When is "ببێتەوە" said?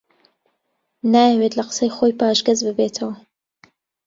2.67-3.13